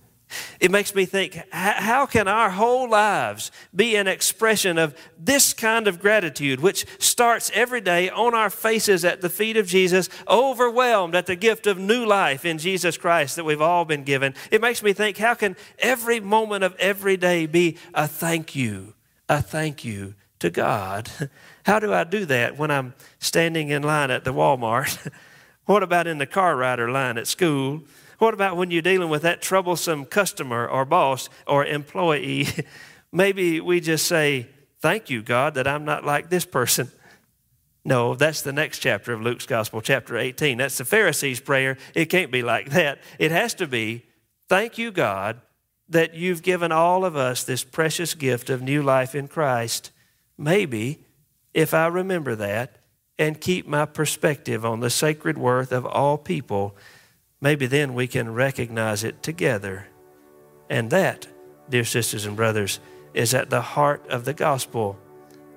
It 0.59 0.71
makes 0.71 0.93
me 0.93 1.05
think 1.05 1.41
how 1.51 2.05
can 2.05 2.27
our 2.27 2.49
whole 2.49 2.89
lives 2.89 3.51
be 3.73 3.95
an 3.95 4.07
expression 4.07 4.77
of 4.77 4.95
this 5.17 5.53
kind 5.53 5.87
of 5.87 6.01
gratitude, 6.01 6.59
which 6.59 6.85
starts 6.99 7.49
every 7.53 7.81
day 7.81 8.09
on 8.09 8.33
our 8.33 8.49
faces 8.49 9.05
at 9.05 9.21
the 9.21 9.29
feet 9.29 9.55
of 9.55 9.67
Jesus, 9.67 10.09
overwhelmed 10.27 11.15
at 11.15 11.27
the 11.27 11.35
gift 11.35 11.67
of 11.67 11.77
new 11.77 12.05
life 12.05 12.43
in 12.43 12.57
Jesus 12.57 12.97
Christ 12.97 13.35
that 13.37 13.45
we've 13.45 13.61
all 13.61 13.85
been 13.85 14.03
given? 14.03 14.33
It 14.51 14.61
makes 14.61 14.83
me 14.83 14.93
think 14.93 15.17
how 15.17 15.33
can 15.33 15.55
every 15.79 16.19
moment 16.19 16.63
of 16.63 16.75
every 16.77 17.17
day 17.17 17.45
be 17.45 17.77
a 17.93 18.07
thank 18.07 18.55
you, 18.55 18.95
a 19.29 19.41
thank 19.41 19.85
you 19.85 20.15
to 20.39 20.49
God. 20.49 21.09
How 21.65 21.79
do 21.79 21.93
I 21.93 22.03
do 22.03 22.25
that 22.25 22.57
when 22.57 22.71
I'm 22.71 22.93
standing 23.19 23.69
in 23.69 23.83
line 23.83 24.11
at 24.11 24.23
the 24.23 24.33
Walmart? 24.33 25.11
what 25.65 25.83
about 25.83 26.07
in 26.07 26.17
the 26.17 26.25
car 26.25 26.55
rider 26.55 26.89
line 26.89 27.17
at 27.17 27.27
school? 27.27 27.81
What 28.17 28.33
about 28.33 28.57
when 28.57 28.71
you're 28.71 28.81
dealing 28.81 29.09
with 29.09 29.21
that 29.21 29.41
troublesome 29.41 30.05
customer 30.05 30.67
or 30.67 30.85
boss 30.85 31.29
or 31.45 31.65
employee? 31.65 32.47
Maybe 33.11 33.61
we 33.61 33.79
just 33.79 34.07
say, 34.07 34.47
Thank 34.79 35.09
you, 35.09 35.23
God, 35.23 35.55
that 35.55 35.67
I'm 35.67 35.85
not 35.85 36.05
like 36.05 36.29
this 36.29 36.45
person. 36.45 36.91
No, 37.83 38.15
that's 38.15 38.41
the 38.41 38.53
next 38.53 38.79
chapter 38.79 39.13
of 39.13 39.21
Luke's 39.21 39.47
Gospel, 39.47 39.81
chapter 39.81 40.17
18. 40.17 40.57
That's 40.57 40.77
the 40.77 40.85
Pharisees' 40.85 41.39
prayer. 41.39 41.77
It 41.95 42.05
can't 42.05 42.31
be 42.31 42.43
like 42.43 42.69
that. 42.71 42.99
It 43.17 43.31
has 43.31 43.53
to 43.55 43.67
be, 43.67 44.05
Thank 44.49 44.77
you, 44.77 44.91
God, 44.91 45.41
that 45.89 46.13
you've 46.13 46.43
given 46.43 46.71
all 46.71 47.05
of 47.05 47.15
us 47.15 47.43
this 47.43 47.63
precious 47.63 48.13
gift 48.13 48.49
of 48.49 48.61
new 48.61 48.83
life 48.83 49.15
in 49.15 49.27
Christ. 49.27 49.91
Maybe 50.37 50.99
if 51.53 51.73
I 51.73 51.87
remember 51.87 52.35
that 52.35 52.77
and 53.17 53.41
keep 53.41 53.67
my 53.67 53.85
perspective 53.85 54.65
on 54.65 54.79
the 54.79 54.89
sacred 54.89 55.37
worth 55.37 55.71
of 55.71 55.85
all 55.85 56.17
people, 56.17 56.75
maybe 57.41 57.67
then 57.67 57.93
we 57.93 58.07
can 58.07 58.33
recognize 58.33 59.03
it 59.03 59.21
together. 59.23 59.87
And 60.69 60.89
that, 60.91 61.27
dear 61.69 61.85
sisters 61.85 62.25
and 62.25 62.35
brothers, 62.35 62.79
is 63.13 63.33
at 63.33 63.49
the 63.49 63.61
heart 63.61 64.05
of 64.09 64.25
the 64.25 64.33
gospel. 64.33 64.97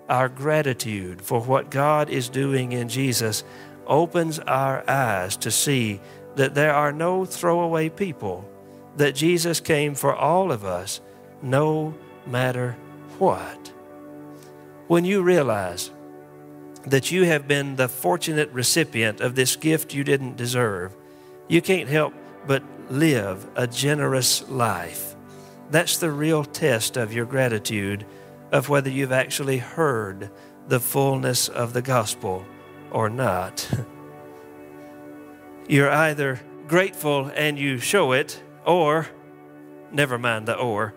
Our 0.08 0.28
gratitude 0.28 1.22
for 1.22 1.40
what 1.40 1.70
God 1.70 2.10
is 2.10 2.28
doing 2.28 2.72
in 2.72 2.88
Jesus 2.88 3.44
opens 3.86 4.38
our 4.40 4.88
eyes 4.88 5.36
to 5.38 5.50
see 5.50 6.00
that 6.36 6.54
there 6.54 6.74
are 6.74 6.92
no 6.92 7.24
throwaway 7.24 7.88
people, 7.88 8.48
that 8.96 9.14
Jesus 9.14 9.60
came 9.60 9.94
for 9.94 10.14
all 10.14 10.52
of 10.52 10.64
us, 10.64 11.00
no 11.42 11.94
matter 12.26 12.76
what 13.18 13.72
when 14.90 15.04
you 15.04 15.22
realize 15.22 15.92
that 16.84 17.12
you 17.12 17.22
have 17.22 17.46
been 17.46 17.76
the 17.76 17.86
fortunate 17.88 18.50
recipient 18.50 19.20
of 19.20 19.36
this 19.36 19.54
gift 19.54 19.94
you 19.94 20.02
didn't 20.02 20.36
deserve, 20.36 20.96
you 21.50 21.60
can't 21.60 21.88
help 21.88 22.14
but 22.46 22.62
live 22.88 23.46
a 23.56 23.66
generous 23.66 24.48
life. 24.48 25.16
That's 25.70 25.98
the 25.98 26.10
real 26.10 26.44
test 26.44 26.96
of 26.96 27.12
your 27.12 27.26
gratitude, 27.26 28.06
of 28.52 28.68
whether 28.68 28.88
you've 28.88 29.12
actually 29.12 29.58
heard 29.58 30.30
the 30.68 30.80
fullness 30.80 31.48
of 31.48 31.72
the 31.72 31.82
gospel 31.82 32.46
or 32.92 33.10
not. 33.10 33.68
You're 35.68 35.90
either 35.90 36.40
grateful 36.68 37.30
and 37.34 37.58
you 37.58 37.78
show 37.78 38.12
it, 38.12 38.40
or, 38.64 39.08
never 39.92 40.18
mind 40.18 40.46
the 40.46 40.56
or, 40.56 40.94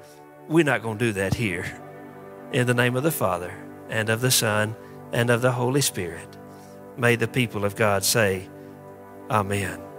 we're 0.47 0.63
not 0.63 0.83
going 0.83 0.99
to 0.99 1.05
do 1.05 1.11
that 1.13 1.33
here. 1.33 1.65
In 2.51 2.67
the 2.67 2.73
name 2.75 2.95
of 2.95 3.01
the 3.03 3.11
Father, 3.11 3.53
and 3.89 4.09
of 4.09 4.21
the 4.21 4.31
Son, 4.31 4.75
and 5.11 5.29
of 5.29 5.41
the 5.41 5.51
Holy 5.51 5.81
Spirit. 5.81 6.37
May 6.95 7.15
the 7.15 7.27
people 7.27 7.65
of 7.65 7.75
God 7.75 8.03
say, 8.03 8.49
Amen. 9.29 9.92